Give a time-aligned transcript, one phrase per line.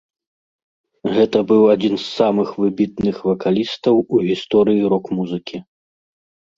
[1.17, 5.67] Гэта быў адзін з самых выбітных вакалістаў у гісторыі рок-музыкі.